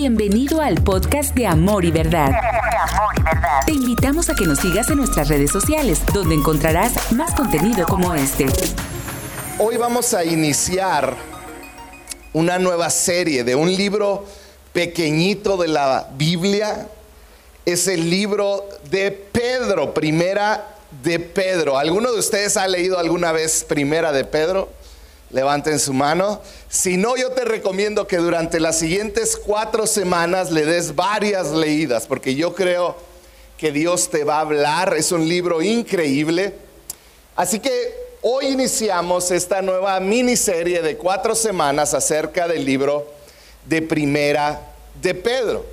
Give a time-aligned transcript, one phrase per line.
[0.00, 2.30] Bienvenido al podcast de Amor y Verdad.
[3.66, 8.14] Te invitamos a que nos sigas en nuestras redes sociales, donde encontrarás más contenido como
[8.14, 8.46] este.
[9.58, 11.16] Hoy vamos a iniciar
[12.32, 14.24] una nueva serie de un libro
[14.72, 16.86] pequeñito de la Biblia.
[17.66, 21.76] Es el libro de Pedro, primera de Pedro.
[21.76, 24.68] ¿Alguno de ustedes ha leído alguna vez primera de Pedro?
[25.30, 26.40] Levanten su mano.
[26.68, 32.06] Si no, yo te recomiendo que durante las siguientes cuatro semanas le des varias leídas,
[32.06, 32.96] porque yo creo
[33.58, 34.94] que Dios te va a hablar.
[34.94, 36.54] Es un libro increíble.
[37.36, 43.06] Así que hoy iniciamos esta nueva miniserie de cuatro semanas acerca del libro
[43.66, 44.60] de Primera
[45.02, 45.64] de Pedro.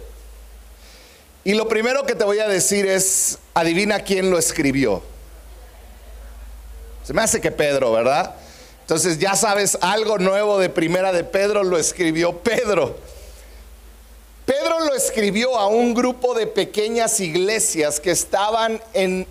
[1.46, 5.02] Y lo primero que te voy a decir es, adivina quién lo escribió.
[7.04, 8.36] Se me hace que Pedro, ¿verdad?
[8.86, 12.96] Entonces ya sabes algo nuevo de Primera de Pedro, lo escribió Pedro.
[14.46, 19.26] Pedro lo escribió a un grupo de pequeñas iglesias que estaban en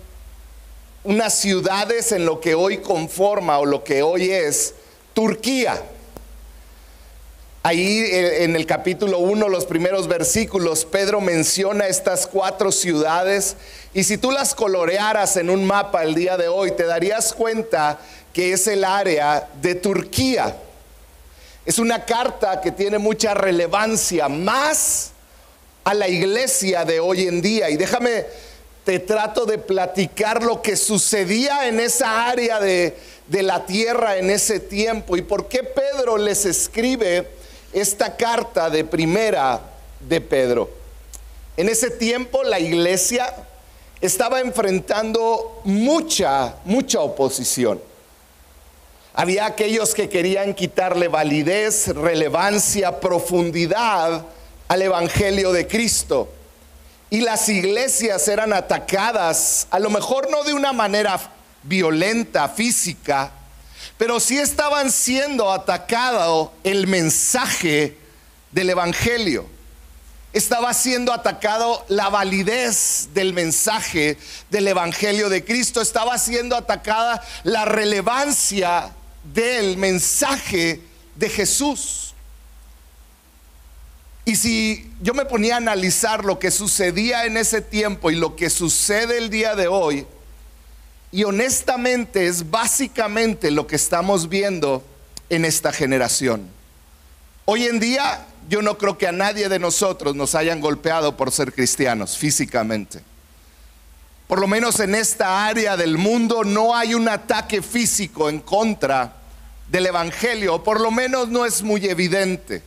[1.05, 4.73] unas ciudades en lo que hoy conforma o lo que hoy es
[5.13, 5.81] Turquía.
[7.63, 13.55] Ahí eh, en el capítulo 1, los primeros versículos, Pedro menciona estas cuatro ciudades
[13.93, 17.99] y si tú las colorearas en un mapa el día de hoy, te darías cuenta
[18.35, 20.57] que es el área de Turquía.
[21.65, 25.11] Es una carta que tiene mucha relevancia, más
[25.85, 27.69] a la iglesia de hoy en día.
[27.69, 28.25] Y déjame,
[28.83, 34.29] te trato de platicar lo que sucedía en esa área de, de la tierra en
[34.29, 37.29] ese tiempo y por qué Pedro les escribe
[37.71, 39.61] esta carta de primera
[40.01, 40.69] de Pedro.
[41.55, 43.33] En ese tiempo la iglesia
[44.01, 47.94] estaba enfrentando mucha, mucha oposición.
[49.17, 54.25] Había aquellos que querían quitarle validez, relevancia, profundidad
[54.67, 56.29] al Evangelio de Cristo.
[57.09, 61.17] Y las iglesias eran atacadas, a lo mejor no de una manera
[61.63, 63.31] violenta, física,
[63.97, 67.97] pero sí estaban siendo atacado el mensaje
[68.51, 69.45] del Evangelio.
[70.33, 74.17] Estaba siendo atacado la validez del mensaje
[74.49, 75.79] del Evangelio de Cristo.
[75.79, 78.91] Estaba siendo atacada la relevancia
[79.33, 80.81] del mensaje
[81.15, 82.13] de Jesús.
[84.25, 88.35] Y si yo me ponía a analizar lo que sucedía en ese tiempo y lo
[88.35, 90.07] que sucede el día de hoy,
[91.11, 94.83] y honestamente es básicamente lo que estamos viendo
[95.29, 96.49] en esta generación.
[97.45, 101.31] Hoy en día yo no creo que a nadie de nosotros nos hayan golpeado por
[101.31, 103.01] ser cristianos físicamente.
[104.27, 109.13] Por lo menos en esta área del mundo no hay un ataque físico en contra
[109.69, 112.63] del Evangelio, por lo menos no es muy evidente.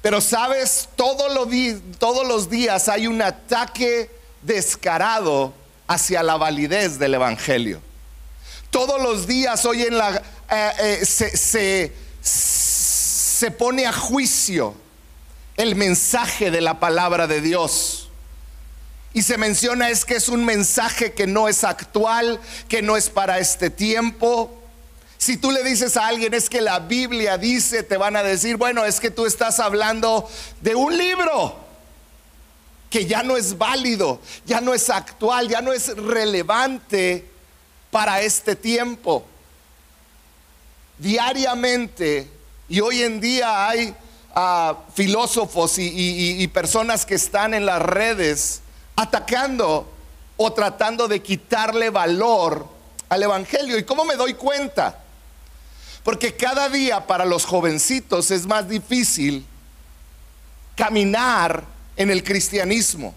[0.00, 4.10] Pero sabes, todos los días hay un ataque
[4.42, 5.54] descarado
[5.86, 7.80] hacia la validez del Evangelio.
[8.70, 14.74] Todos los días hoy en la, eh, eh, se, se pone a juicio
[15.56, 18.01] el mensaje de la palabra de Dios.
[19.14, 23.10] Y se menciona es que es un mensaje que no es actual, que no es
[23.10, 24.50] para este tiempo.
[25.18, 28.56] Si tú le dices a alguien es que la Biblia dice, te van a decir,
[28.56, 30.28] bueno, es que tú estás hablando
[30.60, 31.56] de un libro
[32.88, 37.26] que ya no es válido, ya no es actual, ya no es relevante
[37.90, 39.26] para este tiempo.
[40.98, 42.28] Diariamente,
[42.68, 43.94] y hoy en día hay
[44.34, 48.61] ah, filósofos y personas que están en las redes
[48.96, 49.90] atacando
[50.36, 52.66] o tratando de quitarle valor
[53.08, 53.78] al Evangelio.
[53.78, 54.98] ¿Y cómo me doy cuenta?
[56.02, 59.46] Porque cada día para los jovencitos es más difícil
[60.74, 61.64] caminar
[61.96, 63.14] en el cristianismo.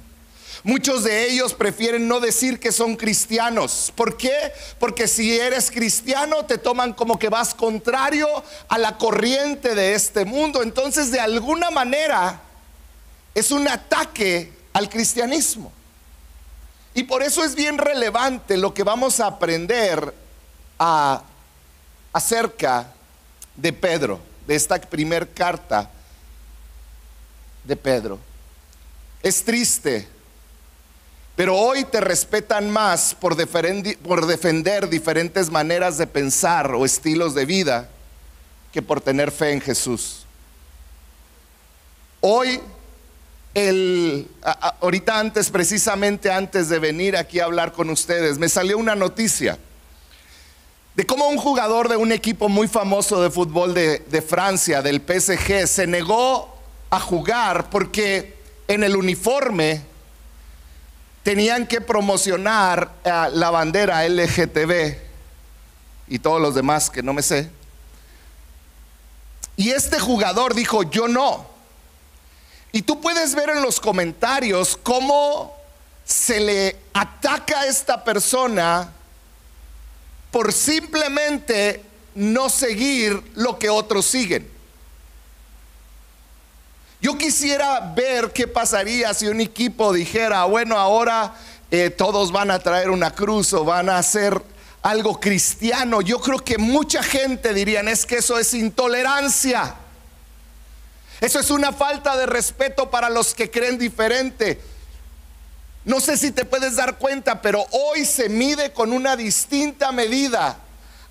[0.63, 3.94] Muchos de ellos prefieren no decir que son cristianos.
[3.96, 4.52] ¿Por qué?
[4.80, 8.28] Porque si eres cristiano te toman como que vas contrario
[8.68, 10.63] a la corriente de este mundo.
[10.63, 12.42] Entonces de alguna manera
[13.36, 15.72] es un ataque al cristianismo.
[16.94, 20.13] Y por eso es bien relevante lo que vamos a aprender
[22.12, 22.94] acerca
[23.56, 25.89] de Pedro, de esta primer carta
[27.63, 28.19] de Pedro.
[29.24, 30.10] Es triste,
[31.38, 33.38] pero hoy te respetan más por,
[34.00, 37.89] por defender diferentes maneras de pensar o estilos de vida
[38.74, 40.25] que por tener fe en Jesús.
[42.19, 42.60] Hoy
[43.56, 44.28] el,
[44.81, 49.57] ahorita antes, precisamente antes de venir aquí a hablar con ustedes, me salió una noticia
[50.94, 55.02] de cómo un jugador de un equipo muy famoso de fútbol de, de Francia, del
[55.02, 56.56] PSG, se negó
[56.90, 58.36] a jugar porque
[58.68, 59.81] en el uniforme
[61.24, 64.96] tenían que promocionar la bandera LGTB
[66.08, 67.50] y todos los demás que no me sé.
[69.58, 71.55] Y este jugador dijo, yo no.
[72.75, 75.56] Y tú puedes ver en los comentarios cómo
[76.04, 78.92] se le ataca a esta persona
[80.30, 81.81] por simplemente
[82.16, 84.51] no seguir lo que otros siguen.
[87.00, 91.33] Yo quisiera ver qué pasaría si un equipo dijera, bueno, ahora
[91.72, 94.42] eh, todos van a traer una cruz o van a hacer
[94.81, 96.01] algo cristiano.
[96.01, 99.75] Yo creo que mucha gente dirían, es que eso es intolerancia.
[101.21, 104.59] Eso es una falta de respeto para los que creen diferente.
[105.85, 110.57] No sé si te puedes dar cuenta, pero hoy se mide con una distinta medida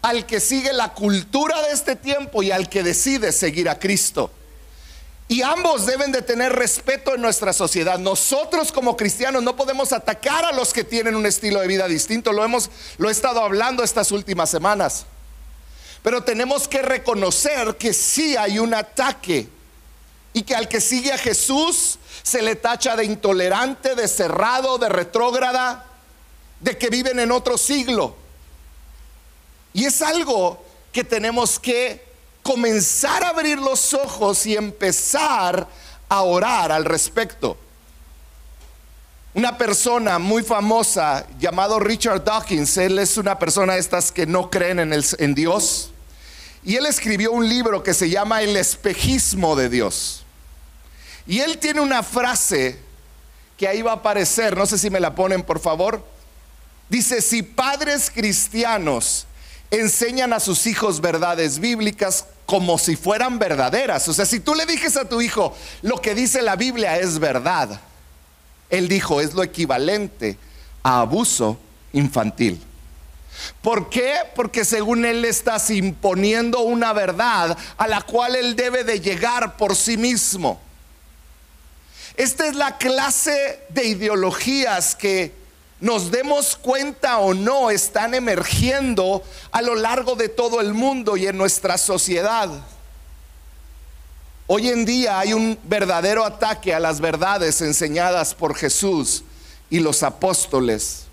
[0.03, 4.31] al que sigue la cultura de este tiempo y al que decide seguir a Cristo.
[5.29, 7.99] Y ambos deben de tener respeto en nuestra sociedad.
[7.99, 12.33] Nosotros como cristianos no podemos atacar a los que tienen un estilo de vida distinto.
[12.33, 15.07] Lo hemos lo he estado hablando estas últimas semanas.
[16.03, 19.49] Pero tenemos que reconocer que sí hay un ataque
[20.35, 24.89] y que al que sigue a Jesús se le tacha de intolerante, de cerrado, de
[24.91, 25.87] retrógrada,
[26.61, 28.17] de que viven en otro siglo.
[29.73, 32.05] Y es algo que tenemos que
[32.43, 35.69] comenzar a abrir los ojos y empezar
[36.09, 37.57] a orar al respecto.
[39.35, 44.51] Una persona muy famosa llamado Richard Dawkins, él es una persona de estas que no
[44.51, 45.91] creen en, en Dios,
[46.65, 50.24] y él escribió un libro que se llama El espejismo de Dios.
[51.27, 52.79] Y él tiene una frase
[53.57, 56.05] que ahí va a aparecer, no sé si me la ponen por favor.
[56.89, 59.27] Dice, si padres cristianos
[59.71, 64.67] enseñan a sus hijos verdades bíblicas como si fueran verdaderas, o sea, si tú le
[64.67, 67.81] dijes a tu hijo, lo que dice la Biblia es verdad,
[68.69, 70.37] él dijo, es lo equivalente
[70.83, 71.59] a abuso
[71.93, 72.61] infantil.
[73.63, 74.15] ¿Por qué?
[74.37, 79.75] Porque según él estás imponiendo una verdad a la cual él debe de llegar por
[79.75, 80.61] sí mismo.
[82.17, 85.35] Esta es la clase de ideologías que
[85.81, 91.27] nos demos cuenta o no están emergiendo a lo largo de todo el mundo y
[91.27, 92.49] en nuestra sociedad.
[94.47, 99.25] Hoy en día hay un verdadero ataque a las verdades enseñadas por Jesús
[99.69, 101.07] y los apóstoles.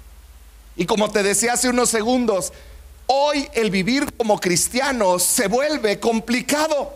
[0.75, 2.53] Y como te decía hace unos segundos,
[3.07, 6.93] hoy el vivir como cristianos se vuelve complicado.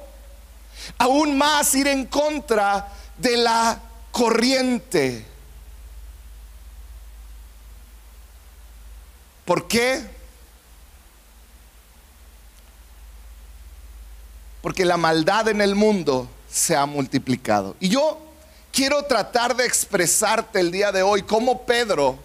[0.99, 2.87] Aún más ir en contra
[3.17, 3.81] de la
[4.15, 5.25] corriente.
[9.43, 10.05] ¿Por qué?
[14.61, 17.75] Porque la maldad en el mundo se ha multiplicado.
[17.81, 18.17] Y yo
[18.71, 22.17] quiero tratar de expresarte el día de hoy cómo Pedro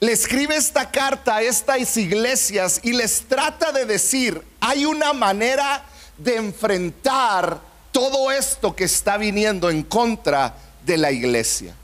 [0.00, 5.84] le escribe esta carta a estas iglesias y les trata de decir, hay una manera
[6.16, 11.74] de enfrentar todo esto que está viniendo en contra de la iglesia.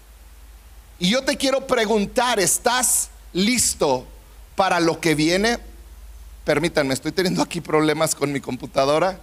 [0.99, 4.07] Y yo te quiero preguntar, ¿estás listo
[4.57, 5.59] para lo que viene?
[6.45, 9.21] Permítanme, estoy teniendo aquí problemas con mi computadora.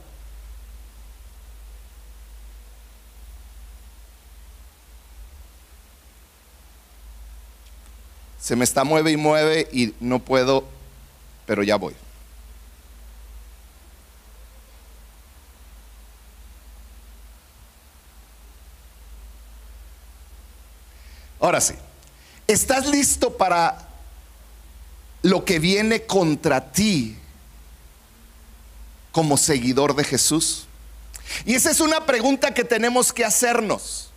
[8.39, 10.65] Se me está mueve y mueve y no puedo,
[11.47, 11.95] pero ya voy.
[21.45, 21.75] Ahora sí,
[22.47, 23.77] ¿estás listo para
[25.21, 27.15] lo que viene contra ti
[29.11, 30.65] como seguidor de Jesús?
[31.45, 34.09] Y esa es una pregunta que tenemos que hacernos.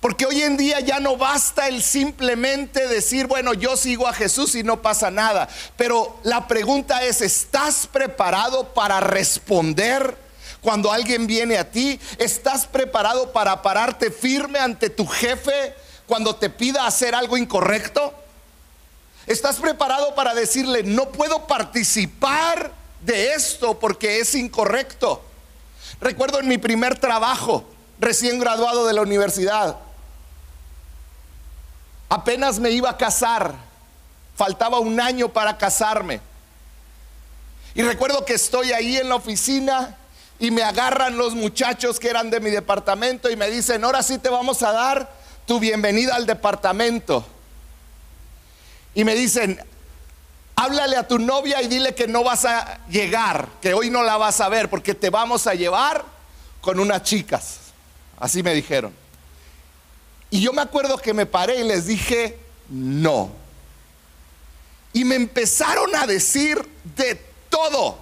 [0.00, 4.54] Porque hoy en día ya no basta el simplemente decir, bueno, yo sigo a Jesús
[4.54, 5.50] y no pasa nada.
[5.76, 10.16] Pero la pregunta es, ¿estás preparado para responder
[10.62, 12.00] cuando alguien viene a ti?
[12.16, 15.81] ¿Estás preparado para pararte firme ante tu jefe
[16.12, 18.12] cuando te pida hacer algo incorrecto?
[19.26, 25.24] ¿Estás preparado para decirle, no puedo participar de esto porque es incorrecto?
[26.02, 27.64] Recuerdo en mi primer trabajo,
[27.98, 29.78] recién graduado de la universidad,
[32.10, 33.54] apenas me iba a casar,
[34.36, 36.20] faltaba un año para casarme.
[37.74, 39.96] Y recuerdo que estoy ahí en la oficina
[40.38, 44.18] y me agarran los muchachos que eran de mi departamento y me dicen, ahora sí
[44.18, 47.26] te vamos a dar tu bienvenida al departamento.
[48.94, 49.60] Y me dicen,
[50.56, 54.16] háblale a tu novia y dile que no vas a llegar, que hoy no la
[54.16, 56.04] vas a ver, porque te vamos a llevar
[56.60, 57.58] con unas chicas.
[58.18, 58.94] Así me dijeron.
[60.30, 63.30] Y yo me acuerdo que me paré y les dije, no.
[64.92, 66.62] Y me empezaron a decir
[66.96, 67.98] de todo.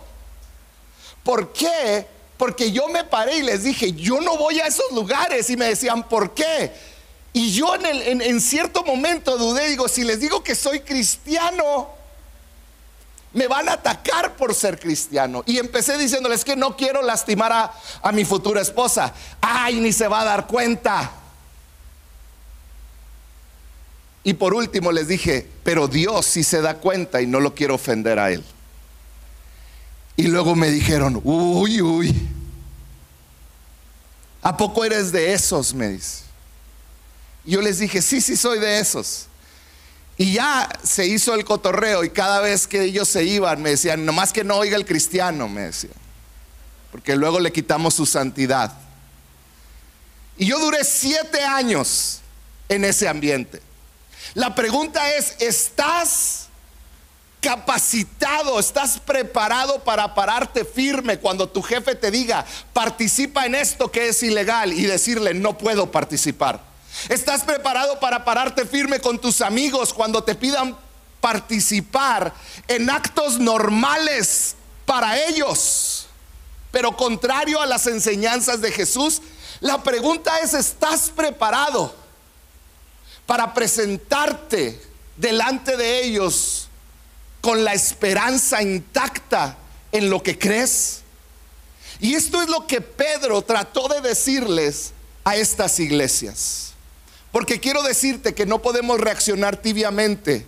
[1.25, 2.06] ¿Por qué?
[2.37, 5.50] Porque yo me paré y les dije, yo no voy a esos lugares.
[5.50, 6.73] Y me decían, ¿por qué?
[7.32, 11.88] Y yo en, cierto momento dudé, digo, si les digo que soy cristiano,
[13.32, 15.44] me van a atacar por ser cristiano.
[15.46, 17.72] Y empecé diciéndoles que no quiero lastimar a,
[18.02, 19.14] a, mi futura esposa.
[19.40, 21.12] Ay, ni se va a dar cuenta.
[24.25, 27.76] Y por último les dije, pero Dios sí se da cuenta y no lo quiero
[27.76, 28.44] ofender a Él.
[30.16, 32.28] Y luego me dijeron, uy, uy,
[34.42, 35.72] ¿a poco eres de esos?
[35.72, 36.29] Me dice.
[37.44, 39.26] Yo les dije, sí, sí, soy de esos.
[40.16, 44.04] Y ya se hizo el cotorreo y cada vez que ellos se iban me decían,
[44.04, 45.94] nomás que no oiga el cristiano, me decían,
[46.90, 48.73] porque luego le quitamos su santidad.
[50.37, 52.20] Y yo duré siete años
[52.68, 53.62] en ese ambiente.
[54.35, 56.49] La pregunta es, ¿estás
[57.40, 62.44] capacitado, estás preparado para pararte firme cuando tu jefe te diga,
[62.75, 66.70] participa en esto que es ilegal y decirle, no puedo participar?
[67.09, 70.76] ¿Estás preparado para pararte firme con tus amigos cuando te pidan
[71.20, 72.32] participar
[72.66, 76.06] en actos normales para ellos,
[76.70, 79.23] pero contrario a las enseñanzas de Jesús?
[79.61, 81.94] La pregunta es, ¿estás preparado
[83.26, 84.80] para presentarte
[85.16, 86.68] delante de ellos
[87.40, 89.56] con la esperanza intacta
[89.92, 91.02] en lo que crees?
[92.00, 94.92] Y esto es lo que Pedro trató de decirles
[95.25, 96.73] a estas iglesias.
[97.32, 100.46] Porque quiero decirte que no podemos reaccionar tibiamente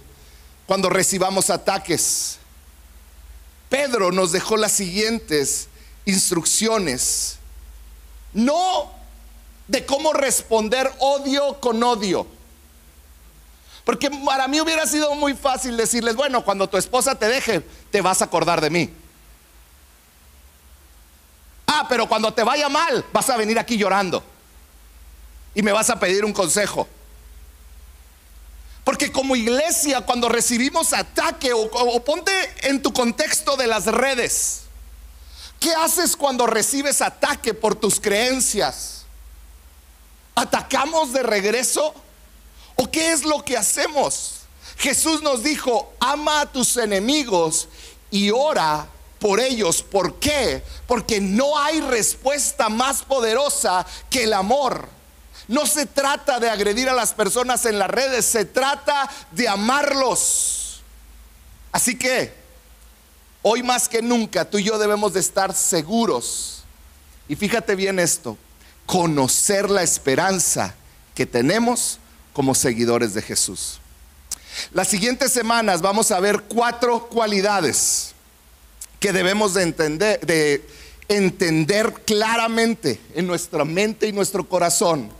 [0.66, 2.38] cuando recibamos ataques.
[3.68, 5.68] Pedro nos dejó las siguientes
[6.04, 7.38] instrucciones.
[8.32, 8.90] No
[9.68, 12.26] de cómo responder odio con odio.
[13.84, 17.60] Porque para mí hubiera sido muy fácil decirles, bueno, cuando tu esposa te deje,
[17.90, 18.90] te vas a acordar de mí.
[21.66, 24.31] Ah, pero cuando te vaya mal, vas a venir aquí llorando
[25.54, 26.88] y me vas a pedir un consejo.
[28.84, 32.32] Porque como iglesia, cuando recibimos ataque o, ponte
[32.62, 34.62] en tu contexto de las redes,
[35.60, 39.04] ¿qué haces cuando recibes ataque por tus creencias?
[40.34, 41.94] ¿Atacamos de regreso?
[42.74, 44.40] ¿O qué es lo que hacemos?
[44.78, 47.68] Jesús nos dijo, ama a tus enemigos
[48.10, 48.88] y ora
[49.20, 49.82] por ellos.
[49.82, 50.64] ¿Por qué?
[50.88, 54.88] Porque no hay respuesta más poderosa que el amor.
[55.48, 60.82] No se trata de agredir a las personas en las redes, se trata de amarlos.
[61.72, 62.32] Así que
[63.42, 66.62] hoy más que nunca tú y yo debemos de estar seguros.
[67.28, 68.36] Y fíjate bien esto,
[68.86, 70.74] conocer la esperanza
[71.14, 71.98] que tenemos
[72.32, 73.80] como seguidores de Jesús.
[74.72, 78.14] Las siguientes semanas vamos a ver cuatro cualidades
[79.00, 80.64] que debemos de entender, de
[81.08, 85.10] entender claramente en nuestra mente y nuestro corazón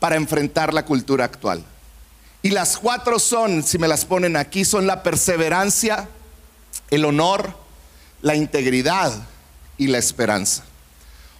[0.00, 1.64] para enfrentar la cultura actual.
[2.42, 6.08] Y las cuatro son, si me las ponen aquí, son la perseverancia,
[6.90, 7.54] el honor,
[8.22, 9.12] la integridad
[9.76, 10.64] y la esperanza.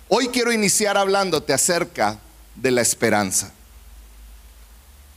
[0.08, 2.18] Hoy quiero iniciar hablándote acerca
[2.54, 3.50] de la esperanza.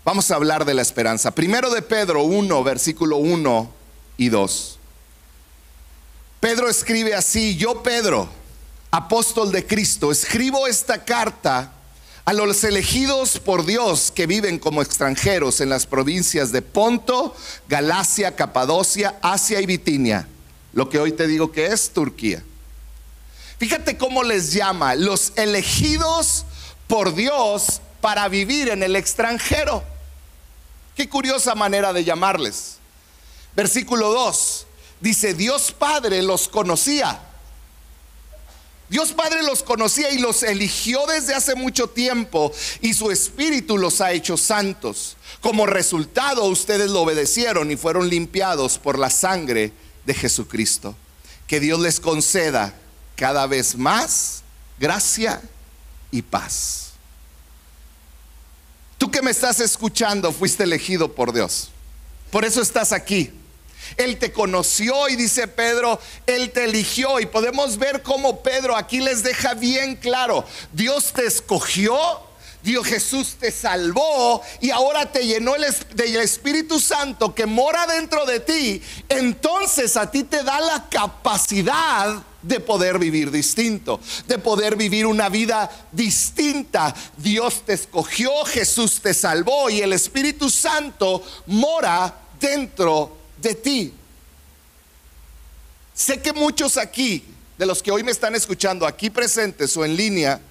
[0.05, 1.31] Vamos a hablar de la esperanza.
[1.31, 3.71] Primero de Pedro 1, versículo 1
[4.17, 4.79] y 2.
[6.39, 8.29] Pedro escribe así, yo Pedro,
[8.91, 11.71] apóstol de Cristo, escribo esta carta
[12.25, 17.35] a los elegidos por Dios que viven como extranjeros en las provincias de Ponto,
[17.67, 20.27] Galacia, Capadocia, Asia y Bitinia,
[20.71, 22.41] lo que hoy te digo que es Turquía.
[23.57, 26.45] Fíjate cómo les llama, los elegidos
[26.87, 29.83] por Dios para vivir en el extranjero.
[30.95, 32.77] Qué curiosa manera de llamarles.
[33.55, 34.65] Versículo 2
[35.01, 37.19] dice, Dios Padre los conocía
[38.93, 44.01] Dios Padre los conocía y los eligió desde hace mucho tiempo y su espíritu los
[44.01, 45.17] ha hecho santos.
[45.41, 49.73] Como resultado ustedes lo obedecieron y fueron limpiados por la sangre
[50.05, 50.95] de Jesucristo.
[51.47, 52.75] Que Dios les conceda
[53.15, 54.43] cada vez más
[54.77, 55.41] gracia
[56.11, 56.91] y paz.
[58.99, 61.71] Tú que me estás escuchando fuiste elegido por Dios.
[62.29, 63.31] Por eso estás aquí.
[63.97, 67.19] Él te conoció y dice Pedro, Él te eligió.
[67.19, 71.97] Y podemos ver cómo Pedro aquí les deja bien claro, Dios te escogió,
[72.63, 78.25] Dios Jesús te salvó y ahora te llenó el, del Espíritu Santo que mora dentro
[78.25, 84.75] de ti, entonces a ti te da la capacidad de poder vivir distinto, de poder
[84.75, 86.93] vivir una vida distinta.
[87.17, 93.22] Dios te escogió, Jesús te salvó y el Espíritu Santo mora dentro de
[93.53, 93.93] ti.
[95.93, 97.23] Sé que muchos aquí,
[97.57, 100.41] de los que hoy me están escuchando, aquí presentes o en línea,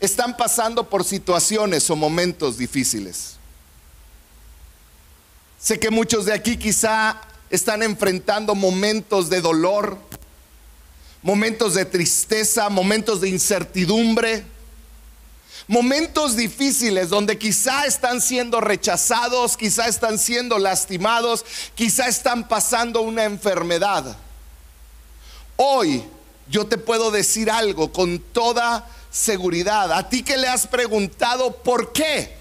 [0.00, 3.36] están pasando por situaciones o momentos difíciles.
[5.58, 9.98] Sé que muchos de aquí quizá están enfrentando momentos de dolor,
[11.22, 14.44] momentos de tristeza, momentos de incertidumbre,
[15.66, 21.44] momentos difíciles donde quizá están siendo rechazados, quizá están siendo lastimados,
[21.74, 24.16] quizá están pasando una enfermedad.
[25.56, 26.04] Hoy
[26.48, 29.92] yo te puedo decir algo con toda seguridad.
[29.92, 32.36] A ti que le has preguntado por qué.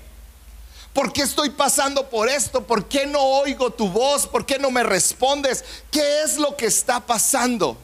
[0.94, 2.66] ¿Por qué estoy pasando por esto?
[2.66, 4.28] ¿Por qué no oigo tu voz?
[4.28, 5.64] ¿Por qué no me respondes?
[5.90, 7.78] ¿Qué es lo que está pasando?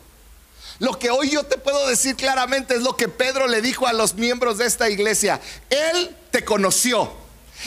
[0.79, 3.93] Lo que hoy yo te puedo decir claramente es lo que Pedro le dijo a
[3.93, 5.41] los miembros de esta iglesia.
[5.69, 7.11] Él te conoció,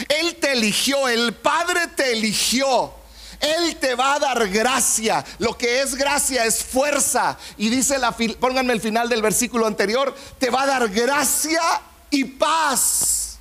[0.09, 2.95] Él te eligió, el Padre te eligió.
[3.43, 5.25] Él te va a dar gracia.
[5.41, 7.37] Lo que es gracia es fuerza.
[7.59, 11.61] Y dice la, pónganme el final del versículo anterior, te va a dar gracia
[12.09, 13.39] y paz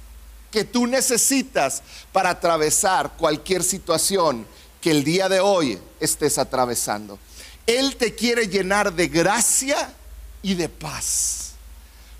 [0.49, 4.45] que tú necesitas para atravesar cualquier situación
[4.81, 7.19] que el día de hoy estés atravesando.
[7.67, 9.93] Él te quiere llenar de gracia
[10.41, 11.51] y de paz.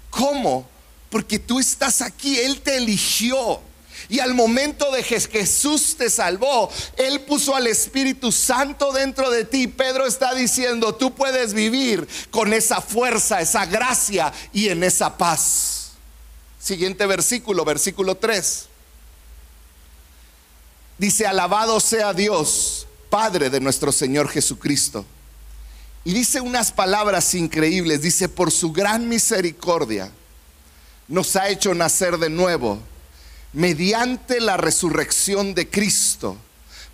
[0.10, 0.67] ¿Cómo?
[1.10, 3.60] Porque tú estás aquí, Él te eligió.
[4.10, 9.45] Y al momento de que Jesús te salvó, Él puso al Espíritu Santo dentro de
[9.45, 9.67] ti.
[9.67, 15.91] Pedro está diciendo, tú puedes vivir con esa fuerza, esa gracia y en esa paz.
[16.60, 18.67] Siguiente versículo, versículo 3.
[20.98, 25.05] Dice, alabado sea Dios, Padre de nuestro Señor Jesucristo
[26.03, 28.01] y dice unas palabras increíbles.
[28.01, 30.12] Dice, por su gran misericordia
[31.08, 32.79] nos ha hecho nacer de nuevo
[33.53, 36.38] mediante la resurrección de Cristo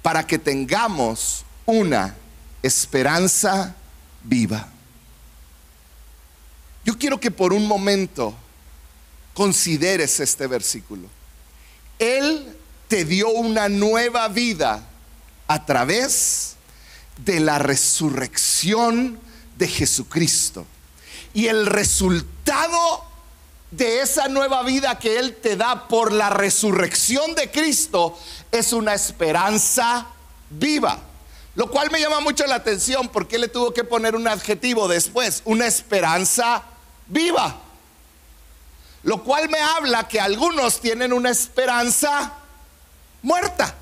[0.01, 2.15] para que tengamos una
[2.63, 3.75] esperanza
[4.23, 4.67] viva.
[6.83, 8.33] Yo quiero que por un momento
[9.33, 11.07] consideres este versículo.
[11.99, 12.55] Él
[12.87, 14.87] te dio una nueva vida
[15.47, 16.56] a través
[17.17, 19.19] de la resurrección
[19.57, 20.65] de Jesucristo.
[21.33, 23.05] Y el resultado
[23.71, 28.17] de esa nueva vida que Él te da por la resurrección de Cristo
[28.51, 30.07] es una esperanza
[30.49, 30.99] viva.
[31.55, 35.41] Lo cual me llama mucho la atención porque le tuvo que poner un adjetivo después,
[35.45, 36.63] una esperanza
[37.07, 37.57] viva.
[39.03, 42.33] Lo cual me habla que algunos tienen una esperanza
[43.21, 43.75] muerta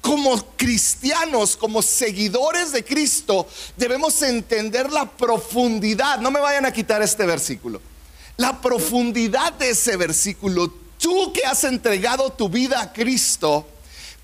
[0.00, 6.18] como cristianos, como seguidores de Cristo, debemos entender la profundidad.
[6.18, 7.80] No me vayan a quitar este versículo.
[8.36, 10.72] La profundidad de ese versículo.
[10.98, 13.66] Tú que has entregado tu vida a Cristo,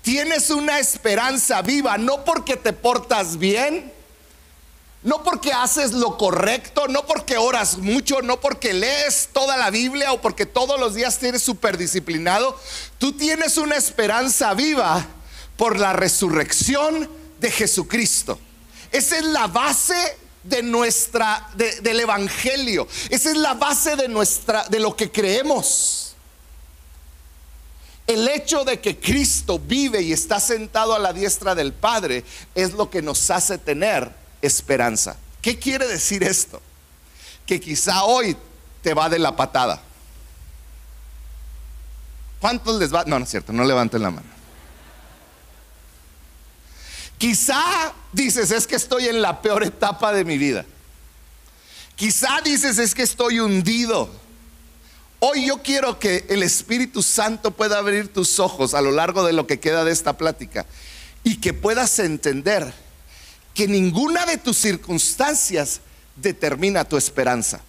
[0.01, 3.91] tienes una esperanza viva, no porque te portas bien,
[5.03, 10.13] no porque haces lo correcto, no porque oras mucho, no porque lees toda la Biblia
[10.13, 12.59] o porque todos los días tienes súper disciplinado.
[12.97, 15.05] Tú tienes una esperanza viva
[15.57, 18.39] por la resurrección de Jesucristo.
[18.91, 22.87] Esa es la base de nuestra del evangelio.
[23.09, 26.15] Esa es la base de nuestra de lo que creemos.
[28.07, 32.73] El hecho de que Cristo vive y está sentado a la diestra del Padre es
[32.73, 35.17] lo que nos hace tener esperanza.
[35.41, 36.61] ¿Qué quiere decir esto?
[37.47, 38.37] Que quizá hoy
[38.83, 39.81] te va de la patada.
[42.39, 43.03] ¿Cuántos les va?
[43.05, 44.34] No, no es cierto, no levanten la mano.
[47.17, 50.65] Quizá dices, es que estoy en la peor etapa de mi vida.
[51.95, 54.09] Quizá dices, es que estoy hundido.
[55.19, 59.33] Hoy yo quiero que el Espíritu Santo pueda abrir tus ojos a lo largo de
[59.33, 60.65] lo que queda de esta plática
[61.23, 62.73] y que puedas entender
[63.53, 65.79] que ninguna de tus circunstancias
[66.17, 67.61] determina tu esperanza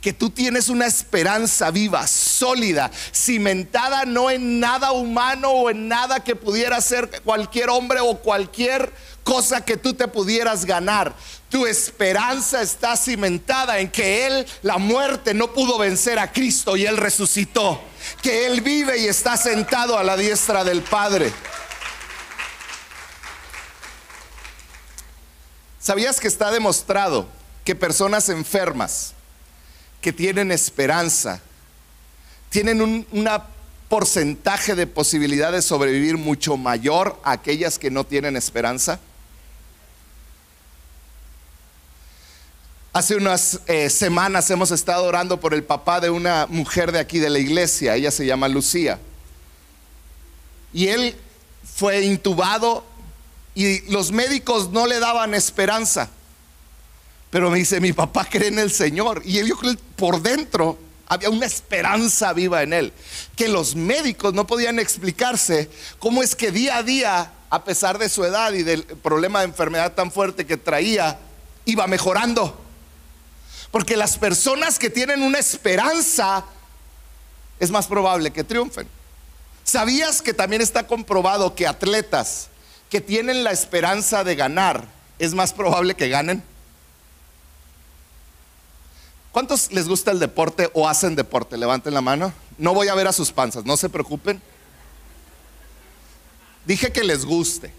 [0.00, 6.24] que tú tienes una esperanza viva, sólida, cimentada no en nada humano o en nada
[6.24, 8.92] que pudiera ser cualquier hombre o cualquier
[9.24, 11.14] cosa que tú te pudieras ganar.
[11.50, 16.86] Tu esperanza está cimentada en que Él, la muerte, no pudo vencer a Cristo y
[16.86, 17.80] Él resucitó.
[18.22, 21.30] Que Él vive y está sentado a la diestra del Padre.
[25.78, 27.26] ¿Sabías que está demostrado
[27.64, 29.14] que personas enfermas
[30.00, 31.40] que tienen esperanza
[32.50, 33.06] tienen un
[33.88, 39.00] porcentaje de posibilidad de sobrevivir mucho mayor a aquellas que no tienen esperanza?
[42.92, 47.20] Hace unas eh, semanas hemos estado orando por el papá de una mujer de aquí
[47.20, 48.98] de la iglesia, ella se llama Lucía.
[50.72, 51.14] Y él
[51.76, 52.84] fue intubado
[53.54, 56.10] y los médicos no le daban esperanza.
[57.30, 59.22] Pero me dice, mi papá cree en el Señor.
[59.24, 59.56] Y yo
[59.96, 62.92] por dentro había una esperanza viva en él.
[63.36, 68.08] Que los médicos no podían explicarse cómo es que día a día, a pesar de
[68.08, 71.18] su edad y del problema de enfermedad tan fuerte que traía,
[71.64, 72.60] iba mejorando.
[73.70, 76.44] Porque las personas que tienen una esperanza
[77.60, 78.88] es más probable que triunfen.
[79.62, 82.48] ¿Sabías que también está comprobado que atletas
[82.88, 84.84] que tienen la esperanza de ganar
[85.20, 86.42] es más probable que ganen?
[89.32, 91.56] ¿Cuántos les gusta el deporte o hacen deporte?
[91.56, 92.32] Levanten la mano.
[92.58, 94.42] No voy a ver a sus panzas, no se preocupen.
[96.66, 97.72] Dije que les guste.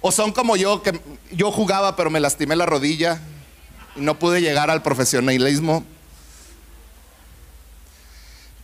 [0.00, 3.20] O son como yo, que yo jugaba pero me lastimé la rodilla
[3.96, 5.84] y no pude llegar al profesionalismo.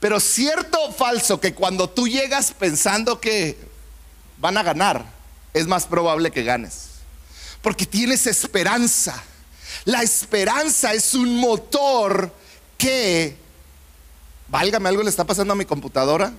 [0.01, 3.59] Pero cierto o falso que cuando tú llegas pensando que
[4.38, 5.05] van a ganar,
[5.53, 6.88] es más probable que ganes.
[7.61, 9.23] Porque tienes esperanza.
[9.85, 12.33] La esperanza es un motor
[12.77, 13.37] que,
[14.49, 16.33] válgame, algo le está pasando a mi computadora.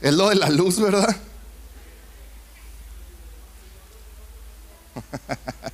[0.00, 1.16] Es lo de la luz, ¿verdad?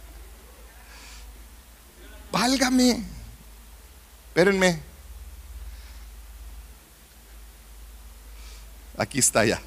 [2.32, 3.04] Válgame.
[4.28, 4.80] Espérenme.
[8.96, 9.60] Aquí está ya.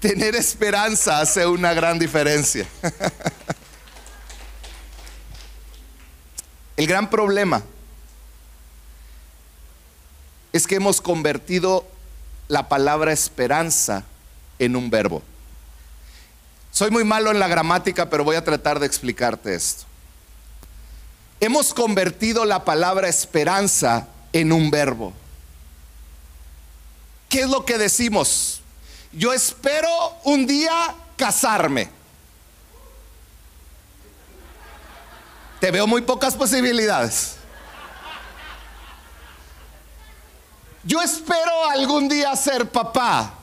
[0.00, 2.66] Tener esperanza hace una gran diferencia.
[6.76, 7.62] El gran problema
[10.54, 11.86] es que hemos convertido
[12.48, 14.04] la palabra esperanza
[14.58, 15.22] en un verbo.
[16.72, 19.84] Soy muy malo en la gramática, pero voy a tratar de explicarte esto.
[21.40, 25.12] Hemos convertido la palabra esperanza en un verbo.
[27.28, 28.62] ¿Qué es lo que decimos?
[29.12, 29.88] Yo espero
[30.24, 31.90] un día casarme.
[35.60, 37.36] Te veo muy pocas posibilidades.
[40.82, 43.34] Yo espero algún día ser papá.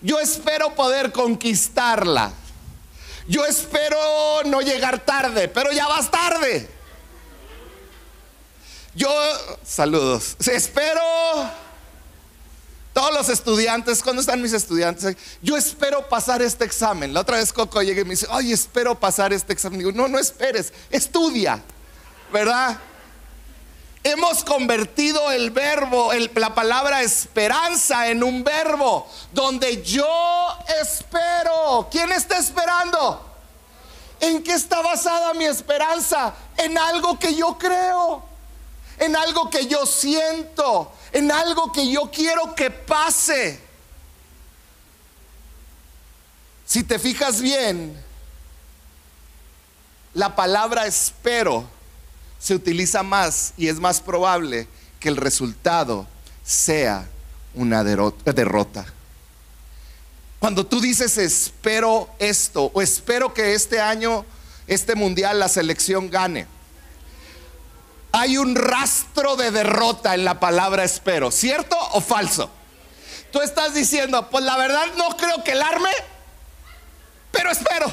[0.00, 2.32] Yo espero poder conquistarla.
[3.28, 3.98] Yo espero
[4.46, 6.70] no llegar tarde, pero ya vas tarde.
[8.94, 9.10] Yo,
[9.62, 10.36] saludos.
[10.48, 11.02] Espero,
[12.92, 15.16] todos los estudiantes, ¿cuándo están mis estudiantes?
[15.42, 17.14] Yo espero pasar este examen.
[17.14, 19.78] La otra vez Coco llega y me dice, ay, espero pasar este examen.
[19.78, 21.62] Digo, no, no esperes, estudia,
[22.32, 22.78] ¿verdad?
[24.02, 30.08] Hemos convertido el verbo, la palabra esperanza en un verbo donde yo
[30.80, 31.86] espero.
[31.90, 33.26] ¿Quién está esperando?
[34.20, 36.34] ¿En qué está basada mi esperanza?
[36.56, 38.22] En algo que yo creo,
[38.98, 43.60] en algo que yo siento, en algo que yo quiero que pase.
[46.66, 47.96] Si te fijas bien,
[50.14, 51.68] la palabra espero
[52.38, 54.66] se utiliza más y es más probable
[54.98, 56.06] que el resultado
[56.44, 57.08] sea
[57.54, 58.86] una derrota.
[60.38, 64.24] Cuando tú dices espero esto o espero que este año,
[64.66, 66.46] este mundial, la selección gane,
[68.12, 72.50] hay un rastro de derrota en la palabra espero, ¿cierto o falso?
[73.32, 75.90] Tú estás diciendo, pues la verdad no creo que el arme,
[77.30, 77.92] pero espero.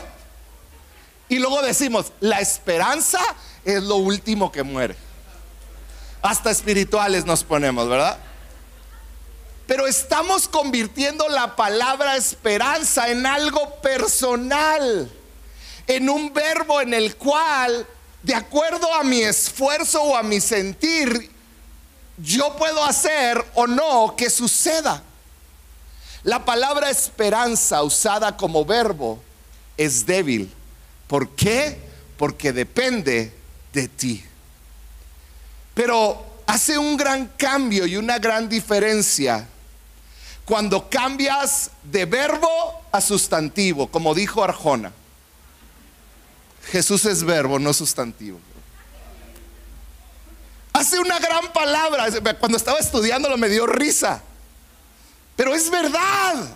[1.30, 3.20] Y luego decimos, la esperanza
[3.64, 4.96] es lo último que muere.
[6.22, 8.18] Hasta espirituales nos ponemos, ¿verdad?
[9.68, 15.12] Pero estamos convirtiendo la palabra esperanza en algo personal,
[15.86, 17.86] en un verbo en el cual,
[18.24, 21.32] de acuerdo a mi esfuerzo o a mi sentir,
[22.18, 25.04] yo puedo hacer o no que suceda.
[26.24, 29.22] La palabra esperanza usada como verbo
[29.78, 30.52] es débil.
[31.08, 31.80] ¿Por qué?
[32.18, 33.34] Porque depende
[33.72, 34.26] de ti.
[35.74, 39.48] Pero hace un gran cambio y una gran diferencia
[40.44, 44.92] cuando cambias de verbo a sustantivo, como dijo Arjona.
[46.72, 48.40] Jesús es verbo, no sustantivo.
[50.74, 52.08] Hace una gran palabra.
[52.40, 54.22] Cuando estaba estudiándolo me dio risa.
[55.36, 56.48] Pero es verdad.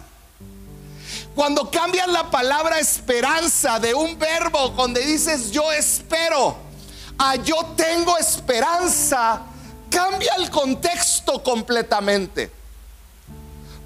[1.34, 6.58] Cuando cambias la palabra esperanza de un verbo donde dices yo espero
[7.18, 9.44] a yo tengo esperanza,
[9.90, 12.52] cambia el contexto completamente.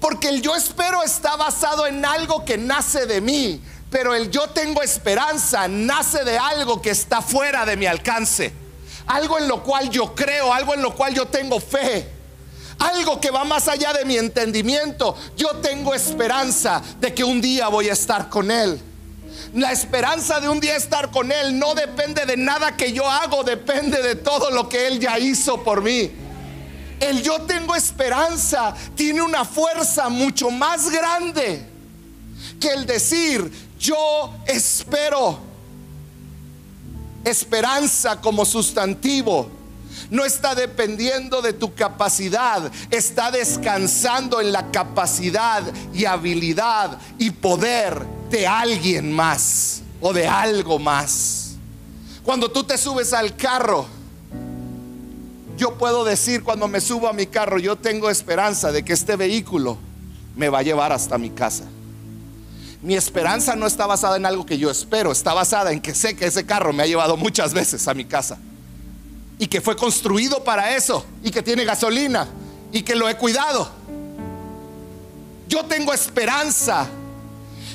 [0.00, 4.48] Porque el yo espero está basado en algo que nace de mí, pero el yo
[4.48, 8.52] tengo esperanza nace de algo que está fuera de mi alcance.
[9.06, 12.10] Algo en lo cual yo creo, algo en lo cual yo tengo fe.
[12.78, 15.16] Algo que va más allá de mi entendimiento.
[15.36, 18.80] Yo tengo esperanza de que un día voy a estar con Él.
[19.54, 23.44] La esperanza de un día estar con Él no depende de nada que yo hago,
[23.44, 26.10] depende de todo lo que Él ya hizo por mí.
[26.98, 31.64] El yo tengo esperanza tiene una fuerza mucho más grande
[32.60, 35.38] que el decir yo espero.
[37.24, 39.50] Esperanza como sustantivo
[40.10, 45.62] no está dependiendo de tu capacidad, está descansando en la capacidad
[45.92, 51.54] y habilidad y poder de alguien más o de algo más.
[52.22, 53.86] Cuando tú te subes al carro,
[55.56, 59.16] yo puedo decir cuando me subo a mi carro, yo tengo esperanza de que este
[59.16, 59.78] vehículo
[60.36, 61.64] me va a llevar hasta mi casa.
[62.86, 66.14] Mi esperanza no está basada en algo que yo espero, está basada en que sé
[66.14, 68.38] que ese carro me ha llevado muchas veces a mi casa.
[69.40, 72.28] Y que fue construido para eso, y que tiene gasolina,
[72.70, 73.68] y que lo he cuidado.
[75.48, 76.86] Yo tengo esperanza.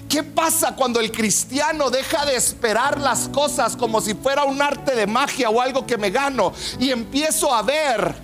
[0.07, 4.95] ¿Qué pasa cuando el cristiano deja de esperar las cosas como si fuera un arte
[4.95, 8.15] de magia o algo que me gano y empiezo a ver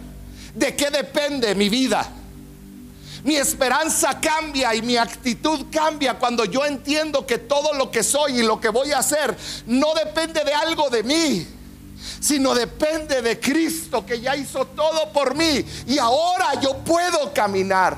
[0.55, 2.13] de qué depende mi vida?
[3.27, 8.39] Mi esperanza cambia y mi actitud cambia cuando yo entiendo que todo lo que soy
[8.39, 9.35] y lo que voy a hacer
[9.65, 11.45] no depende de algo de mí,
[12.21, 17.97] sino depende de Cristo que ya hizo todo por mí y ahora yo puedo caminar.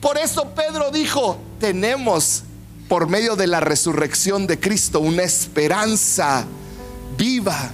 [0.00, 2.44] Por eso Pedro dijo, tenemos
[2.88, 6.46] por medio de la resurrección de Cristo una esperanza
[7.18, 7.70] viva.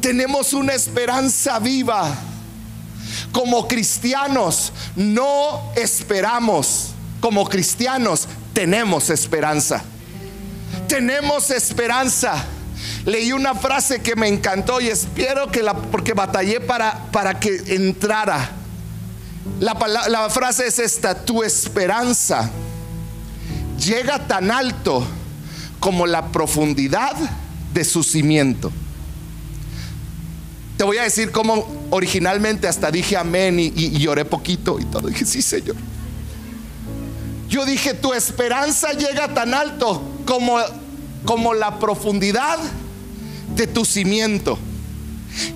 [0.00, 2.16] Tenemos una esperanza viva
[3.32, 9.82] como cristianos no esperamos, como cristianos tenemos esperanza.
[10.88, 12.44] Tenemos esperanza.
[13.04, 17.56] Leí una frase que me encantó y espero que la, porque batallé para, para que
[17.74, 18.50] entrara.
[19.60, 19.74] La,
[20.08, 22.50] la frase es esta, tu esperanza
[23.78, 25.06] llega tan alto
[25.80, 27.14] como la profundidad
[27.72, 28.72] de su cimiento.
[30.76, 35.08] Te voy a decir cómo originalmente hasta dije amén y, lloré poquito y todo.
[35.08, 35.76] Dije, sí, Señor.
[37.48, 40.58] Yo dije, tu esperanza llega tan alto como,
[41.24, 42.58] como la profundidad
[43.54, 44.58] de tu cimiento.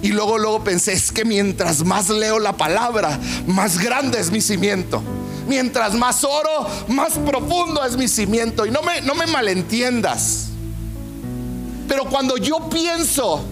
[0.03, 4.41] Y luego, luego pensé, es que mientras más leo la palabra, más grande es mi
[4.41, 5.03] cimiento.
[5.49, 8.67] Mientras más oro, más profundo es mi cimiento.
[8.67, 10.49] Y no me, no me malentiendas.
[11.89, 13.45] Pero cuando yo pienso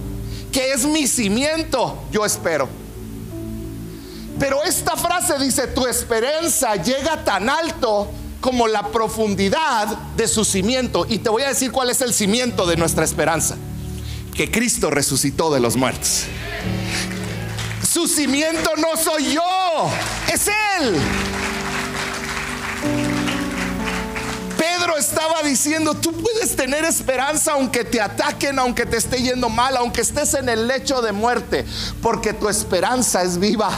[0.51, 2.67] que es mi cimiento, yo espero.
[4.39, 11.05] Pero esta frase dice, tu esperanza llega tan alto como la profundidad de su cimiento.
[11.09, 13.55] Y te voy a decir cuál es el cimiento de nuestra esperanza.
[14.35, 16.25] Que Cristo resucitó de los muertos.
[17.91, 19.89] Su cimiento no soy yo,
[20.31, 20.95] es Él.
[24.97, 30.01] Estaba diciendo, tú puedes tener esperanza aunque te ataquen, aunque te esté yendo mal, aunque
[30.01, 31.65] estés en el lecho de muerte,
[32.01, 33.69] porque tu esperanza es viva.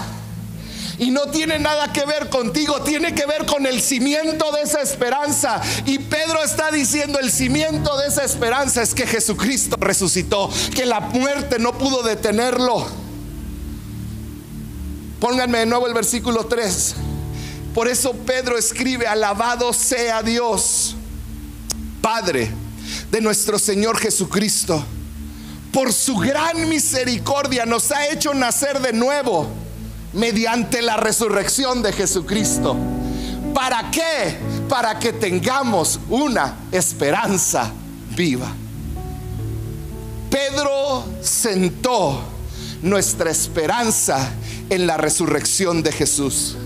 [0.97, 4.81] Y no tiene nada que ver contigo, tiene que ver con el cimiento de esa
[4.81, 5.61] esperanza.
[5.85, 10.99] Y Pedro está diciendo, el cimiento de esa esperanza es que Jesucristo resucitó, que la
[10.99, 12.85] muerte no pudo detenerlo.
[15.21, 16.95] Pónganme de nuevo el versículo 3.
[17.73, 20.95] Por eso Pedro escribe, alabado sea Dios,
[22.09, 22.49] Padre
[23.11, 24.83] de nuestro Señor Jesucristo.
[25.71, 29.47] Por su gran misericordia nos ha hecho nacer de nuevo
[30.13, 32.75] mediante la resurrección de Jesucristo.
[33.53, 34.39] ¿Para qué?
[34.67, 37.71] Para que tengamos una esperanza
[38.15, 38.51] viva.
[40.31, 42.23] Pedro sentó
[42.81, 44.31] nuestra esperanza
[44.71, 46.57] en la resurrección de Jesús.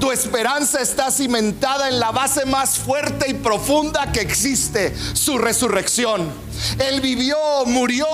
[0.00, 6.30] Tu esperanza está cimentada en la base más fuerte y profunda que existe, su resurrección.
[6.78, 8.06] Él vivió, murió,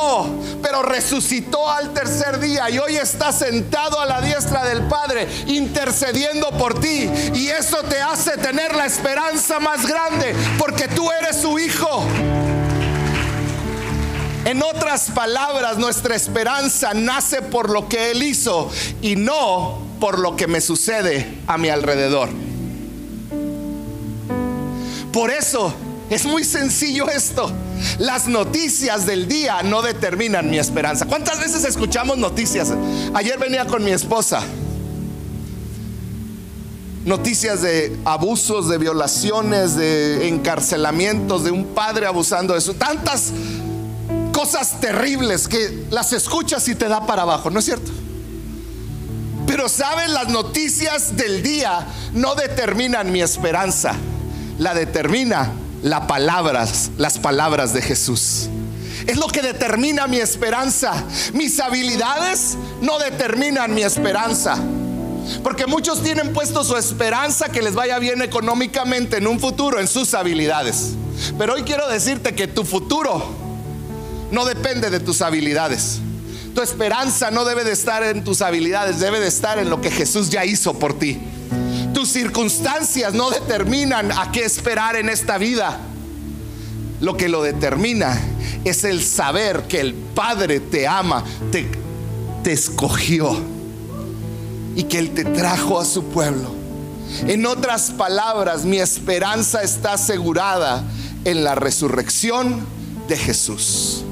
[0.62, 6.50] pero resucitó al tercer día y hoy está sentado a la diestra del Padre intercediendo
[6.52, 7.08] por ti.
[7.34, 12.04] Y eso te hace tener la esperanza más grande porque tú eres su hijo.
[14.44, 18.70] En otras palabras, nuestra esperanza nace por lo que Él hizo
[19.02, 22.28] y no por lo que me sucede a mi alrededor.
[25.12, 25.74] Por eso
[26.10, 27.50] es muy sencillo esto.
[27.98, 31.06] Las noticias del día no determinan mi esperanza.
[31.06, 32.72] ¿Cuántas veces escuchamos noticias?
[33.14, 34.42] Ayer venía con mi esposa.
[37.04, 42.74] Noticias de abusos, de violaciones, de encarcelamientos, de un padre abusando de eso.
[42.74, 43.32] Tantas
[44.32, 47.90] cosas terribles que las escuchas y te da para abajo, ¿no es cierto?
[49.58, 53.92] Pero saben, las noticias del día no determinan mi esperanza.
[54.56, 55.50] La determina
[55.82, 58.48] las palabras, las palabras de Jesús.
[59.08, 61.02] Es lo que determina mi esperanza.
[61.32, 64.58] Mis habilidades no determinan mi esperanza.
[65.42, 69.88] Porque muchos tienen puesto su esperanza que les vaya bien económicamente en un futuro en
[69.88, 70.90] sus habilidades.
[71.36, 73.26] Pero hoy quiero decirte que tu futuro
[74.30, 75.98] no depende de tus habilidades.
[76.58, 79.92] Tu esperanza no debe de estar en tus habilidades, debe de estar en lo que
[79.92, 81.16] Jesús ya hizo por ti.
[81.94, 85.78] Tus circunstancias no determinan a qué esperar en esta vida.
[87.00, 88.20] Lo que lo determina
[88.64, 91.70] es el saber que el Padre te ama, te,
[92.42, 93.38] te escogió
[94.74, 96.52] y que Él te trajo a su pueblo.
[97.28, 100.82] En otras palabras, mi esperanza está asegurada
[101.24, 102.66] en la resurrección
[103.06, 104.02] de Jesús.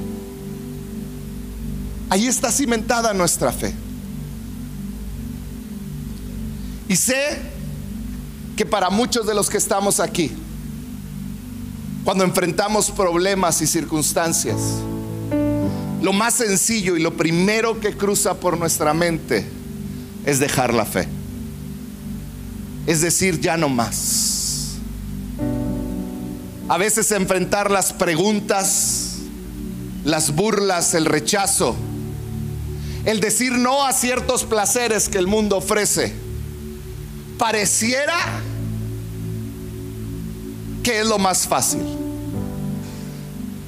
[2.09, 3.75] Ahí está cimentada nuestra fe.
[6.88, 7.38] Y sé
[8.57, 10.31] que para muchos de los que estamos aquí,
[12.05, 14.57] cuando enfrentamos problemas y circunstancias,
[16.01, 19.45] lo más sencillo y lo primero que cruza por nuestra mente
[20.25, 21.09] es dejar la fe.
[22.87, 24.77] Es decir, ya no más.
[26.69, 29.16] A veces enfrentar las preguntas,
[30.05, 31.75] las burlas, el rechazo,
[33.07, 36.12] el decir no a ciertos placeres que el mundo ofrece,
[37.38, 38.16] pareciera
[40.83, 41.83] que es lo más fácil.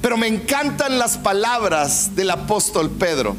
[0.03, 3.37] Pero me encantan las palabras del apóstol Pedro.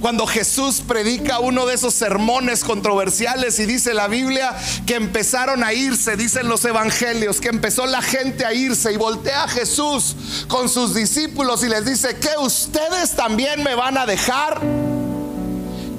[0.00, 5.74] Cuando Jesús predica uno de esos sermones controversiales y dice la Biblia que empezaron a
[5.74, 10.16] irse, dicen los evangelios, que empezó la gente a irse y voltea a Jesús
[10.48, 14.62] con sus discípulos y les dice, que ustedes también me van a dejar.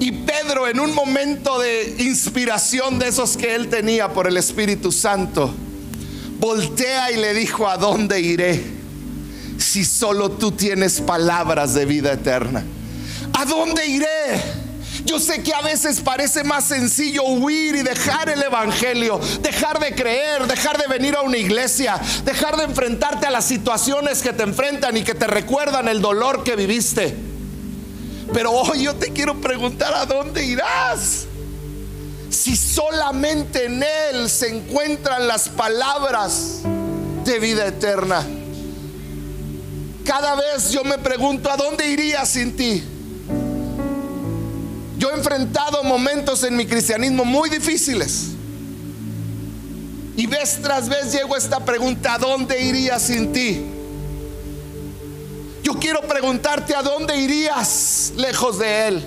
[0.00, 4.90] Y Pedro en un momento de inspiración de esos que él tenía por el Espíritu
[4.90, 5.54] Santo,
[6.40, 8.64] voltea y le dijo, ¿a dónde iré?
[9.58, 12.64] Si solo tú tienes palabras de vida eterna.
[13.42, 14.40] ¿A dónde iré?
[15.04, 19.96] Yo sé que a veces parece más sencillo huir y dejar el Evangelio, dejar de
[19.96, 24.44] creer, dejar de venir a una iglesia, dejar de enfrentarte a las situaciones que te
[24.44, 27.16] enfrentan y que te recuerdan el dolor que viviste.
[28.32, 31.24] Pero hoy yo te quiero preguntar a dónde irás.
[32.30, 36.60] Si solamente en Él se encuentran las palabras
[37.24, 38.24] de vida eterna.
[40.04, 42.84] Cada vez yo me pregunto, ¿a dónde iría sin ti?
[45.12, 48.28] He enfrentado momentos en mi cristianismo muy difíciles.
[50.16, 53.62] Y vez tras vez llego a esta pregunta, ¿a dónde iría sin ti?
[55.62, 59.06] Yo quiero preguntarte a dónde irías lejos de Él.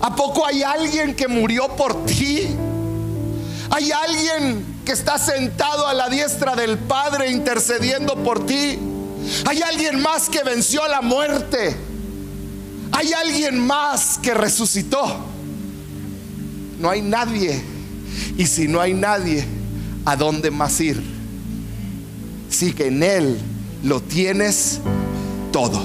[0.00, 2.48] ¿A poco hay alguien que murió por ti?
[3.70, 8.80] ¿Hay alguien que está sentado a la diestra del Padre intercediendo por ti?
[9.46, 11.91] ¿Hay alguien más que venció la muerte?
[12.92, 15.02] ¿Hay alguien más que resucitó?
[16.78, 17.62] No hay nadie.
[18.36, 19.44] Y si no hay nadie,
[20.04, 21.02] ¿a dónde más ir?
[22.50, 23.38] Si que en Él
[23.82, 24.80] lo tienes
[25.52, 25.80] todo.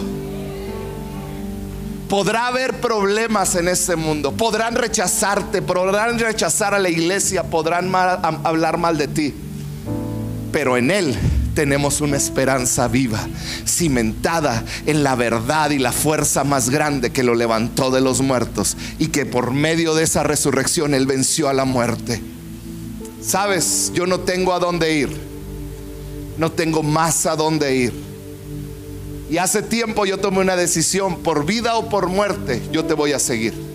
[2.09, 8.77] Podrá haber problemas en este mundo, podrán rechazarte, podrán rechazar a la iglesia, podrán hablar
[8.77, 9.33] mal de ti,
[10.53, 11.17] pero en Él
[11.57, 13.19] tenemos una esperanza viva,
[13.65, 18.77] cimentada en la verdad y la fuerza más grande que lo levantó de los muertos
[18.99, 22.21] y que por medio de esa resurrección Él venció a la muerte.
[23.23, 25.09] Sabes, yo no tengo a dónde ir,
[26.37, 27.93] no tengo más a dónde ir
[29.31, 33.13] y hace tiempo yo tomé una decisión, por vida o por muerte, yo te voy
[33.13, 33.66] a seguir.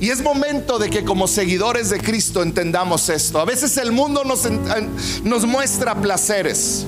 [0.00, 3.38] Y es momento de que como seguidores de Cristo entendamos esto.
[3.38, 6.86] A veces el mundo nos, muestra placeres,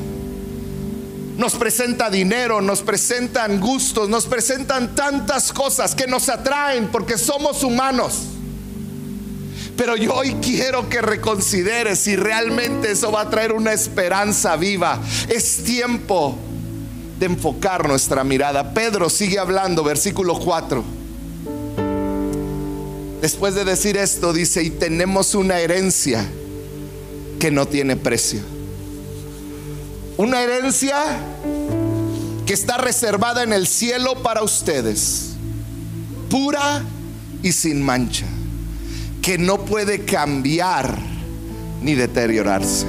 [1.36, 7.62] nos presenta dinero, nos presentan gustos, nos presentan tantas cosas que nos atraen porque somos
[7.62, 8.14] humanos.
[9.76, 14.98] Pero yo hoy quiero que reconsideres si realmente eso va a traer una esperanza viva.
[15.28, 16.38] Es tiempo
[17.18, 18.72] de enfocar nuestra mirada.
[18.72, 21.01] Pedro sigue hablando, versículo 4.
[23.22, 26.26] Después de decir esto, dice, y tenemos una herencia
[27.38, 28.40] que no tiene precio.
[30.16, 30.96] Una herencia
[32.44, 35.34] que está reservada en el cielo para ustedes,
[36.30, 36.82] pura
[37.44, 38.26] y sin mancha,
[39.22, 40.98] que no puede cambiar
[41.80, 42.86] ni deteriorarse.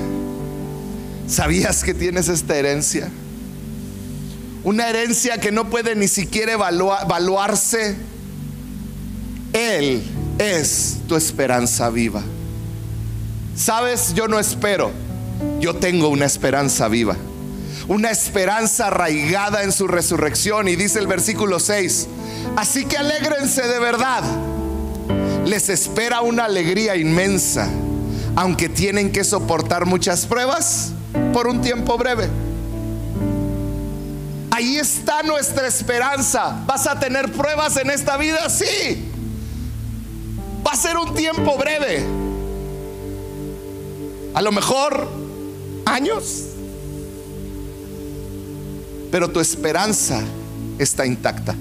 [1.27, 3.07] ¿Sabías que tienes esta herencia?
[4.63, 7.97] Una herencia que no puede ni siquiera evaluarse.
[9.53, 10.01] Él
[10.39, 12.21] es tu esperanza viva.
[13.55, 14.91] Sabes, yo no espero,
[15.59, 17.15] yo tengo una esperanza viva.
[17.87, 20.67] Una esperanza arraigada en su resurrección.
[20.67, 22.07] Y dice el versículo 6,
[22.55, 24.23] así que alégrense de verdad.
[25.45, 27.69] Les espera una alegría inmensa,
[28.35, 30.93] aunque tienen que soportar muchas pruebas
[31.33, 32.29] por un tiempo breve.
[34.51, 36.63] Ahí está nuestra esperanza.
[36.65, 38.49] ¿Vas a tener pruebas en esta vida?
[38.49, 39.12] Sí.
[40.73, 42.03] Va a ser un tiempo breve.
[44.33, 45.07] A lo mejor
[45.85, 46.45] años.
[49.11, 50.23] Pero tu esperanza
[50.79, 51.53] está intacta.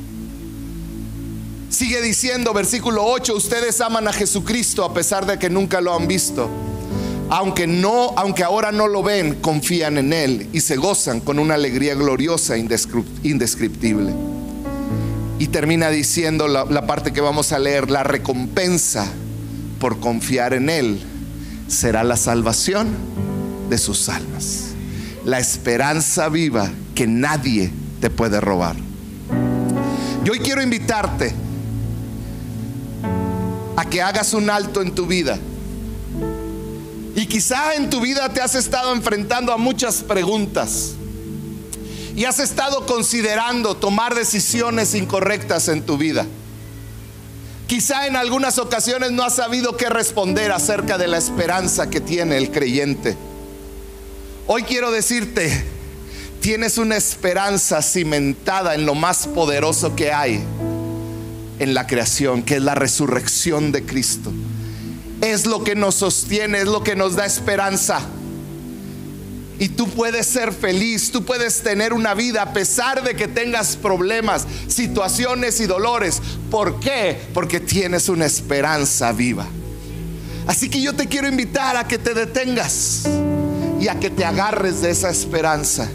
[1.68, 6.08] Sigue diciendo versículo 8, ustedes aman a Jesucristo a pesar de que nunca lo han
[6.08, 6.48] visto
[7.28, 11.54] aunque no, aunque ahora no lo ven, confían en él y se gozan con una
[11.54, 14.32] alegría gloriosa indescriptible.
[15.43, 19.09] Y termina diciendo la, parte que vamos a leer, la recompensa
[19.80, 21.03] por confiar en él
[21.66, 22.86] será la salvación
[23.68, 24.66] de sus almas.
[25.24, 28.76] La esperanza viva que nadie te puede robar.
[30.22, 31.34] Yo hoy quiero invitarte
[33.74, 35.40] a que hagas un alto en tu vida
[37.16, 40.93] y quizá en tu vida te has estado enfrentando a muchas preguntas.
[42.14, 46.26] Y has estado considerando tomar decisiones incorrectas en tu vida.
[47.66, 52.36] Quizá en algunas ocasiones no has sabido qué responder acerca de la esperanza que tiene
[52.36, 53.16] el creyente.
[54.46, 55.64] Hoy quiero decirte,
[56.40, 60.44] tienes una esperanza cimentada en lo más poderoso que hay
[61.58, 64.32] en la creación, que es la resurrección de Cristo
[65.22, 68.00] es lo que nos sostiene, es lo que nos da esperanza.
[69.62, 73.76] Y tú puedes ser feliz, tú puedes tener una vida a pesar de que tengas
[73.76, 76.20] problemas, situaciones y dolores.
[76.50, 77.16] ¿Por qué?
[77.32, 79.46] Porque tienes una esperanza viva.
[80.48, 83.04] Así que yo te quiero invitar a que te detengas
[83.78, 85.88] y a que te agarres de esa esperanza.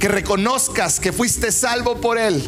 [0.00, 2.42] Que reconozcas que fuiste salvo por Él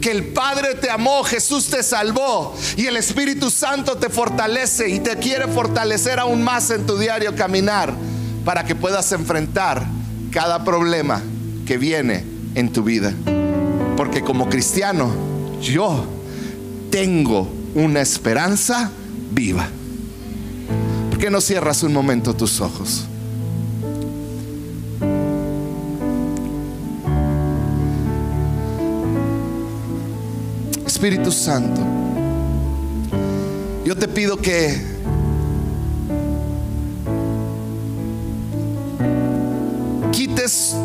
[0.00, 5.00] que el Padre te amó, Jesús te salvó y el Espíritu Santo te fortalece y
[5.00, 7.94] te quiere fortalecer aún más en tu diario caminar
[8.44, 9.86] para que puedas enfrentar
[10.30, 11.22] cada problema
[11.66, 12.24] que viene
[12.54, 13.12] en tu vida.
[13.96, 15.10] Porque como cristiano,
[15.60, 16.04] yo
[16.90, 18.90] tengo una esperanza
[19.32, 19.68] viva.
[21.10, 23.06] ¿Por qué no cierras un momento tus ojos?
[30.86, 31.80] Espíritu Santo,
[33.86, 34.89] yo te pido que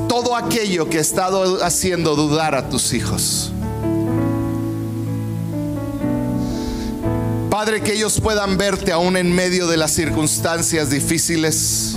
[0.07, 3.51] todo aquello que he estado haciendo dudar a tus hijos.
[7.49, 11.95] Padre, que ellos puedan verte aún en medio de las circunstancias difíciles,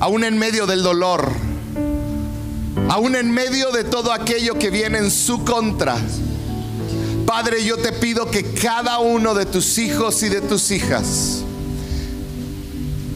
[0.00, 1.30] aún en medio del dolor,
[2.88, 5.96] aún en medio de todo aquello que viene en su contra.
[7.24, 11.42] Padre, yo te pido que cada uno de tus hijos y de tus hijas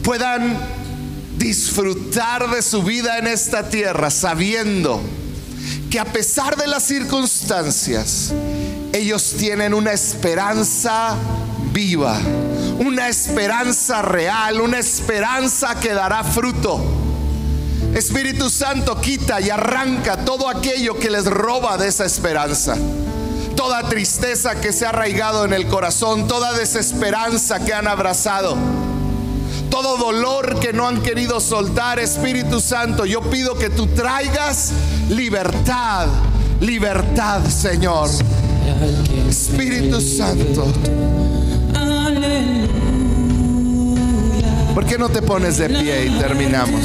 [0.03, 0.57] puedan
[1.41, 5.01] disfrutar de su vida en esta tierra sabiendo
[5.89, 8.31] que a pesar de las circunstancias,
[8.93, 11.17] ellos tienen una esperanza
[11.73, 12.19] viva,
[12.77, 16.79] una esperanza real, una esperanza que dará fruto.
[17.95, 22.77] Espíritu Santo quita y arranca todo aquello que les roba de esa esperanza
[23.55, 28.57] toda tristeza que se ha arraigado en el corazón, toda desesperanza que han abrazado,
[29.71, 34.71] todo dolor que no han querido soltar, Espíritu Santo, yo pido que tú traigas
[35.09, 36.07] libertad,
[36.59, 38.09] libertad, Señor.
[39.27, 40.71] Espíritu Santo.
[44.75, 46.81] ¿Por qué no te pones de pie y terminamos?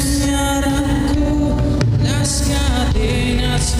[2.01, 3.75] Las cadenas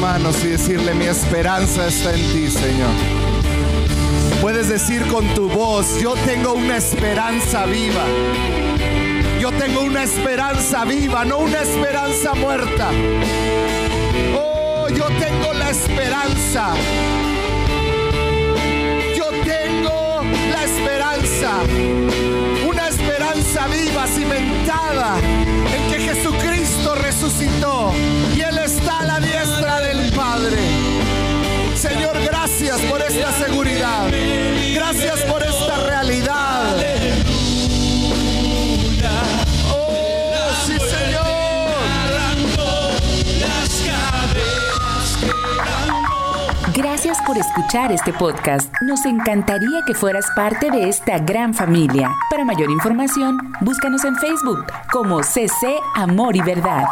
[0.00, 2.90] manos y decirle, mi esperanza está en ti, Señor.
[4.40, 8.04] Puedes decir con tu voz, yo tengo una esperanza viva.
[9.38, 12.90] Yo tengo una esperanza viva, no una esperanza muerta.
[14.34, 16.72] Oh, yo tengo la esperanza.
[19.16, 21.52] Yo tengo la esperanza.
[22.66, 25.18] Una esperanza viva, cimentada
[25.74, 27.92] en que Jesucristo resucitó
[28.34, 29.89] y Él está a la diestra Padre.
[31.80, 34.10] Señor, gracias por esta seguridad.
[34.74, 36.76] Gracias por esta realidad.
[39.72, 39.86] Oh.
[46.74, 48.70] Gracias por escuchar este podcast.
[48.82, 52.10] Nos encantaría que fueras parte de esta gran familia.
[52.30, 56.84] Para mayor información, búscanos en Facebook como CC Amor y Verdad.